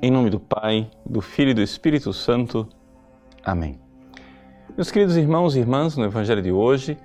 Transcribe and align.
Em 0.00 0.12
nome 0.12 0.30
do 0.30 0.38
Pai, 0.38 0.88
do 1.04 1.20
Filho 1.20 1.50
e 1.50 1.54
do 1.54 1.60
Espírito 1.60 2.12
Santo. 2.12 2.68
Amém. 3.44 3.80
Meus 4.76 4.92
queridos 4.92 5.16
irmãos 5.16 5.56
e 5.56 5.58
irmãs, 5.58 5.96
no 5.96 6.04
Evangelho 6.04 6.40
de 6.40 6.52
hoje, 6.52 6.96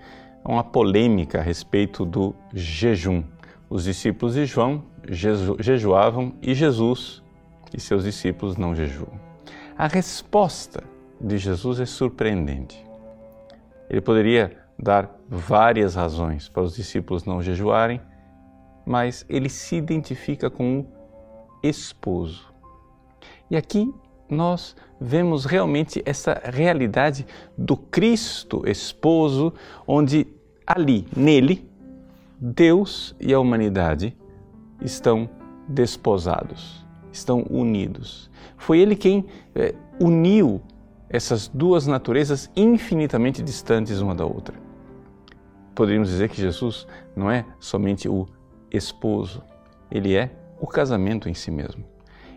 há 0.44 0.52
uma 0.52 0.63
polêmica 0.63 1.40
a 1.40 1.42
respeito 1.42 2.06
do 2.06 2.36
jejum. 2.53 3.24
Os 3.67 3.85
discípulos 3.85 4.35
de 4.35 4.46
João 4.46 4.84
jeju 5.10 5.58
jejuavam 5.60 6.35
e 6.40 6.53
Jesus 6.53 7.24
e 7.74 7.79
seus 7.79 8.03
discípulos 8.03 8.58
não 8.58 8.76
jejuam. 8.76 9.20
A 9.75 9.88
resposta 9.88 10.84
de 11.20 11.39
Jesus 11.39 11.80
é 11.80 11.88
surpreendente. 11.88 12.85
Ele 13.89 14.02
poderia 14.02 14.56
dar 14.78 15.10
várias 15.28 15.96
razões 15.96 16.48
para 16.48 16.62
os 16.62 16.75
discípulos 16.75 17.25
não 17.25 17.41
jejuarem, 17.41 17.99
mas 18.85 19.25
ele 19.27 19.49
se 19.49 19.77
identifica 19.77 20.48
com 20.48 20.81
o 20.81 20.88
esposo. 21.63 22.52
E 23.53 23.55
aqui 23.55 23.93
nós 24.27 24.75
vemos 24.99 25.45
realmente 25.45 26.02
essa 26.07 26.41
realidade 26.43 27.23
do 27.55 27.77
Cristo 27.77 28.63
esposo, 28.66 29.53
onde 29.85 30.26
ali, 30.66 31.05
nele, 31.16 31.70
Deus 32.39 33.16
e 33.20 33.31
a 33.31 33.39
humanidade 33.39 34.17
estão 34.81 35.29
desposados, 35.67 36.84
estão 37.12 37.45
unidos. 37.48 38.27
Foi 38.57 38.79
ele 38.79 38.95
quem 38.95 39.23
eh, 39.54 39.76
uniu 40.01 40.59
essas 41.07 41.48
duas 41.48 41.85
naturezas 41.85 42.49
infinitamente 42.55 43.43
distantes 43.43 43.99
uma 43.99 44.15
da 44.15 44.26
outra. 44.26 44.55
Poderíamos 45.76 46.09
dizer 46.09 46.27
que 46.27 46.41
Jesus 46.41 46.88
não 47.15 47.29
é 47.29 47.45
somente 47.59 48.09
o 48.09 48.26
esposo, 48.71 49.43
ele 49.91 50.15
é 50.15 50.31
o 50.59 50.65
casamento 50.65 51.29
em 51.29 51.35
si 51.35 51.51
mesmo. 51.51 51.93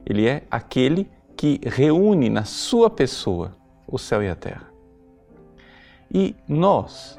Ele 0.06 0.26
é 0.26 0.44
aquele 0.50 1.10
que 1.36 1.60
reúne 1.64 2.30
na 2.30 2.44
sua 2.44 2.88
pessoa 2.88 3.56
o 3.86 3.98
céu 3.98 4.22
e 4.22 4.28
a 4.28 4.34
terra. 4.34 4.70
E 6.12 6.36
nós 6.48 7.18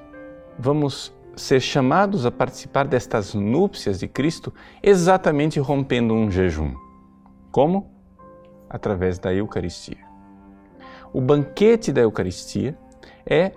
vamos 0.57 1.13
ser 1.35 1.59
chamados 1.59 2.25
a 2.25 2.31
participar 2.31 2.87
destas 2.87 3.33
núpcias 3.33 3.99
de 3.99 4.07
Cristo 4.07 4.53
exatamente 4.81 5.59
rompendo 5.59 6.13
um 6.13 6.31
jejum. 6.31 6.73
Como? 7.51 7.91
Através 8.69 9.19
da 9.19 9.33
Eucaristia. 9.33 10.07
O 11.13 11.21
banquete 11.21 11.91
da 11.91 12.01
Eucaristia 12.01 12.77
é 13.25 13.51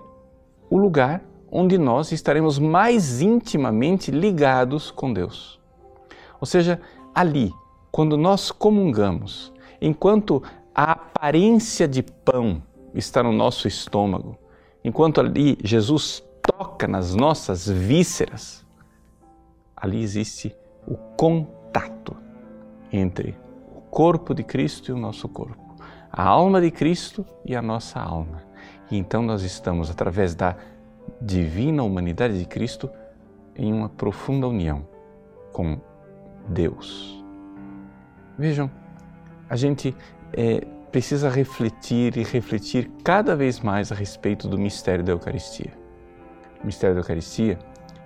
o 0.69 0.77
lugar 0.77 1.23
onde 1.51 1.77
nós 1.77 2.11
estaremos 2.11 2.57
mais 2.57 3.21
intimamente 3.21 4.09
ligados 4.11 4.89
com 4.89 5.11
Deus. 5.11 5.59
Ou 6.39 6.45
seja, 6.45 6.79
ali, 7.13 7.51
quando 7.91 8.17
nós 8.17 8.51
comungamos, 8.51 9.51
enquanto 9.81 10.41
a 10.73 10.91
aparência 10.93 11.87
de 11.87 12.01
pão 12.01 12.63
está 12.93 13.21
no 13.21 13.31
nosso 13.31 13.67
estômago, 13.67 14.37
enquanto 14.83 15.19
ali 15.19 15.57
Jesus 15.63 16.23
toca 16.41 16.87
nas 16.87 17.13
nossas 17.13 17.67
vísceras, 17.67 18.65
ali 19.75 20.01
existe 20.01 20.55
o 20.87 20.95
contato 21.17 22.15
entre 22.91 23.35
o 23.75 23.81
corpo 23.81 24.33
de 24.33 24.43
Cristo 24.43 24.91
e 24.91 24.93
o 24.93 24.97
nosso 24.97 25.27
corpo, 25.27 25.75
a 26.11 26.23
alma 26.23 26.61
de 26.61 26.71
Cristo 26.71 27.25
e 27.45 27.55
a 27.55 27.61
nossa 27.61 27.99
alma. 27.99 28.43
E 28.89 28.97
então 28.97 29.21
nós 29.21 29.43
estamos, 29.43 29.89
através 29.89 30.35
da 30.35 30.55
divina 31.21 31.83
humanidade 31.83 32.37
de 32.37 32.45
Cristo, 32.45 32.89
em 33.55 33.71
uma 33.71 33.89
profunda 33.89 34.47
união 34.47 34.87
com 35.51 35.79
Deus. 36.47 37.20
Vejam, 38.41 38.71
a 39.47 39.55
gente 39.55 39.95
é, 40.33 40.61
precisa 40.91 41.29
refletir 41.29 42.17
e 42.17 42.23
refletir 42.23 42.89
cada 43.03 43.35
vez 43.35 43.59
mais 43.59 43.91
a 43.91 43.95
respeito 43.95 44.47
do 44.47 44.57
mistério 44.57 45.03
da 45.03 45.11
Eucaristia. 45.11 45.71
O 46.63 46.65
mistério 46.65 46.95
da 46.95 47.01
Eucaristia 47.01 47.59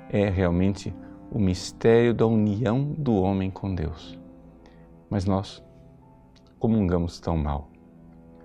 é 0.10 0.28
realmente 0.30 0.94
o 1.32 1.40
mistério 1.40 2.14
da 2.14 2.28
união 2.28 2.84
do 2.98 3.16
homem 3.16 3.50
com 3.50 3.74
Deus. 3.74 4.20
Mas 5.10 5.24
nós 5.24 5.64
comungamos 6.60 7.18
tão 7.18 7.38
mal. 7.38 7.70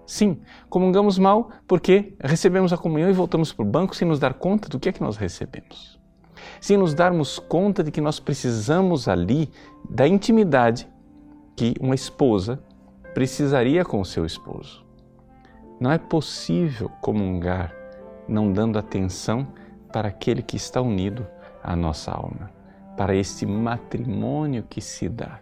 Sim, 0.06 0.40
comungamos 0.68 1.18
mal 1.18 1.50
porque 1.66 2.14
recebemos 2.20 2.72
a 2.72 2.78
comunhão 2.78 3.10
e 3.10 3.12
voltamos 3.12 3.52
para 3.52 3.64
o 3.64 3.68
banco 3.68 3.96
sem 3.96 4.06
nos 4.06 4.20
dar 4.20 4.34
conta 4.34 4.68
do 4.68 4.78
que 4.78 4.90
é 4.90 4.92
que 4.92 5.02
nós 5.02 5.16
recebemos 5.16 5.98
sem 6.60 6.76
nos 6.76 6.94
darmos 6.94 7.38
conta 7.38 7.82
de 7.82 7.90
que 7.90 8.00
nós 8.00 8.20
precisamos 8.20 9.08
ali 9.08 9.50
da 9.88 10.06
intimidade 10.06 10.88
que 11.60 11.74
uma 11.78 11.94
esposa 11.94 12.58
precisaria 13.12 13.84
com 13.84 14.02
seu 14.02 14.24
esposo. 14.24 14.82
Não 15.78 15.92
é 15.92 15.98
possível 15.98 16.88
comungar 17.02 17.76
não 18.26 18.50
dando 18.50 18.78
atenção 18.78 19.46
para 19.92 20.08
aquele 20.08 20.40
que 20.40 20.56
está 20.56 20.80
unido 20.80 21.26
à 21.62 21.76
nossa 21.76 22.12
alma, 22.12 22.50
para 22.96 23.14
este 23.14 23.44
matrimônio 23.44 24.62
que 24.70 24.80
se 24.80 25.06
dá. 25.06 25.38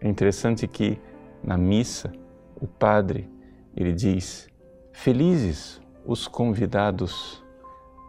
É 0.00 0.08
interessante 0.08 0.66
que 0.66 0.98
na 1.44 1.58
missa 1.58 2.10
o 2.58 2.66
padre 2.66 3.30
ele 3.76 3.92
diz: 3.92 4.48
Felizes 4.94 5.78
os 6.06 6.26
convidados 6.26 7.44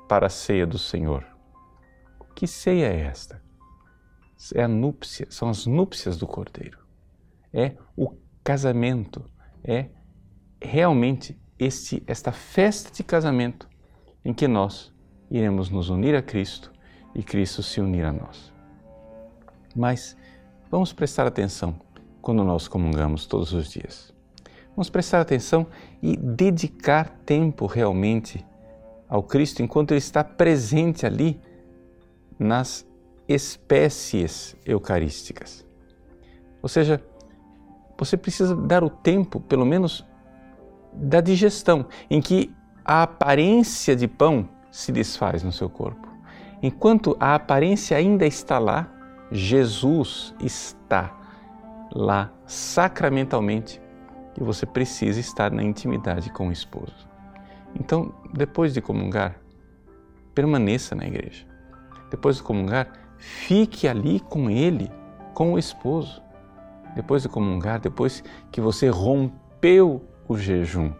para 0.08 0.28
a 0.28 0.30
ceia 0.30 0.66
do 0.66 0.78
Senhor. 0.78 1.26
Que 2.34 2.48
ceia 2.48 2.86
é 2.86 3.02
esta? 3.02 3.49
É 4.54 4.64
a 4.64 4.68
núpcia, 4.68 5.28
são 5.30 5.50
as 5.50 5.66
núpcias 5.66 6.18
do 6.18 6.26
Cordeiro. 6.26 6.80
É 7.54 7.76
o 7.96 8.14
casamento, 8.44 9.26
é 9.64 9.90
realmente 10.62 11.38
este, 11.58 12.02
esta 12.08 12.32
festa 12.32 12.92
de 12.92 13.04
casamento 13.04 13.68
em 14.24 14.34
que 14.34 14.48
nós 14.48 14.94
iremos 15.30 15.70
nos 15.70 15.90
unir 15.90 16.16
a 16.16 16.22
Cristo 16.22 16.72
e 17.14 17.22
Cristo 17.22 17.62
se 17.62 17.82
unir 17.82 18.06
a 18.06 18.14
nós. 18.14 18.54
Mas 19.76 20.16
vamos 20.72 20.94
prestar 20.94 21.28
atenção 21.28 21.80
quando 22.22 22.44
nós 22.44 22.68
comungamos 22.68 23.26
todos 23.26 23.54
os 23.54 23.70
dias. 23.70 24.14
Vamos 24.76 24.90
prestar 24.90 25.22
atenção 25.22 25.68
e 26.02 26.16
dedicar 26.16 27.10
tempo 27.26 27.66
realmente 27.66 28.46
ao 29.08 29.22
Cristo 29.22 29.62
enquanto 29.62 29.92
ele 29.92 29.98
está 29.98 30.24
presente 30.24 31.06
ali 31.06 31.42
nas 32.38 32.89
espécies 33.30 34.58
eucarísticas. 34.66 35.64
Ou 36.64 36.68
seja, 36.68 37.02
você 37.96 38.18
precisa 38.18 38.56
dar 38.56 38.84
o 38.84 38.90
tempo, 38.90 39.40
pelo 39.40 39.66
menos, 39.66 40.04
da 40.92 41.22
digestão, 41.22 41.86
em 42.10 42.20
que 42.20 42.52
a 42.84 43.04
aparência 43.04 43.96
de 43.96 44.08
pão 44.08 44.50
se 44.72 44.92
desfaz 44.92 45.44
no 45.44 45.52
seu 45.52 45.70
corpo. 45.70 46.08
Enquanto 46.62 47.16
a 47.20 47.36
aparência 47.36 47.96
ainda 47.96 48.26
está 48.26 48.58
lá, 48.58 48.92
Jesus 49.32 50.34
está 50.40 51.16
lá 51.94 52.34
sacramentalmente 52.48 53.80
e 54.40 54.44
você 54.44 54.66
precisa 54.66 55.20
estar 55.20 55.52
na 55.52 55.62
intimidade 55.62 56.32
com 56.32 56.48
o 56.50 56.52
esposo. 56.52 57.08
Então, 57.76 58.12
depois 58.34 58.74
de 58.74 58.82
comungar, 58.82 59.40
permaneça 60.34 60.96
na 60.96 61.06
igreja. 61.06 61.46
Depois 62.10 62.38
de 62.38 62.44
comungar, 62.44 63.09
fique 63.20 63.88
ali 63.88 64.20
com 64.20 64.50
ele, 64.50 64.92
com 65.34 65.54
o 65.54 65.60
esposo. 65.60 66.22
Depois 66.96 67.22
de 67.22 67.30
comungar, 67.30 67.80
depois 67.80 68.24
que 68.52 68.60
você 68.60 68.90
rompeu 68.90 70.04
o 70.28 70.38
jejum 70.38 70.92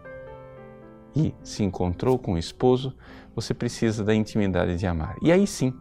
e 1.16 1.34
se 1.42 1.64
encontrou 1.64 2.16
com 2.18 2.34
o 2.34 2.38
esposo, 2.38 2.96
você 3.34 3.52
precisa 3.52 4.04
da 4.04 4.14
intimidade 4.14 4.76
de 4.76 4.86
amar. 4.86 5.16
E 5.20 5.32
aí 5.32 5.46
sim, 5.46 5.74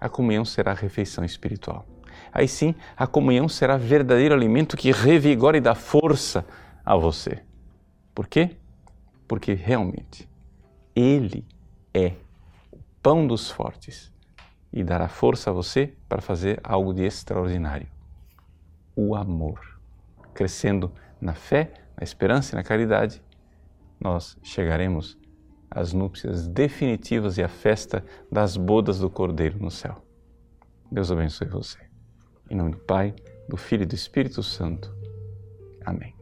a 0.00 0.08
comunhão 0.08 0.44
será 0.44 0.70
a 0.70 0.74
refeição 0.74 1.24
espiritual. 1.24 1.84
Aí 2.32 2.46
sim, 2.46 2.74
a 2.96 3.06
comunhão 3.06 3.48
será 3.48 3.76
verdadeiro 3.76 4.34
alimento 4.34 4.76
que 4.76 4.92
revigora 4.92 5.56
e 5.56 5.60
dá 5.60 5.74
força 5.74 6.46
a 6.84 6.96
você. 6.96 7.42
Por 8.14 8.28
quê? 8.28 8.56
porque 9.26 9.54
realmente 9.54 10.28
Ele 10.94 11.44
é 11.92 12.14
o 12.70 12.78
pão 13.02 13.26
dos 13.26 13.50
fortes 13.50 14.12
e 14.74 14.82
dará 14.82 15.06
força 15.08 15.50
a 15.50 15.52
você 15.52 15.94
para 16.08 16.20
fazer 16.20 16.58
algo 16.64 16.92
de 16.92 17.04
extraordinário. 17.04 17.86
O 18.96 19.14
amor. 19.14 19.60
Crescendo 20.34 20.90
na 21.20 21.32
fé, 21.32 21.72
na 21.96 22.02
esperança 22.02 22.54
e 22.54 22.56
na 22.56 22.64
caridade, 22.64 23.22
nós 24.00 24.36
chegaremos 24.42 25.16
às 25.70 25.92
núpcias 25.92 26.48
definitivas 26.48 27.38
e 27.38 27.42
à 27.44 27.48
festa 27.48 28.04
das 28.30 28.56
bodas 28.56 28.98
do 28.98 29.08
Cordeiro 29.08 29.60
no 29.60 29.70
céu. 29.70 30.04
Deus 30.90 31.10
abençoe 31.12 31.46
você. 31.46 31.78
Em 32.50 32.56
nome 32.56 32.72
do 32.72 32.78
Pai, 32.78 33.14
do 33.48 33.56
Filho 33.56 33.84
e 33.84 33.86
do 33.86 33.94
Espírito 33.94 34.42
Santo. 34.42 34.92
Amém. 35.84 36.14